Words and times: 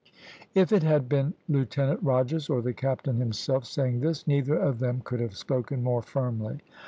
"If 0.55 0.71
it 0.71 0.81
had 0.81 1.07
been 1.07 1.35
Lieutenant 1.47 2.01
Rogers 2.01 2.49
or 2.49 2.63
the 2.63 2.73
captain 2.73 3.17
himself 3.19 3.65
saying 3.65 3.99
this, 3.99 4.25
neither 4.25 4.55
of 4.55 4.79
them 4.79 5.01
could 5.03 5.19
have 5.19 5.37
spoken 5.37 5.83
more 5.83 6.01
firmly. 6.01 6.61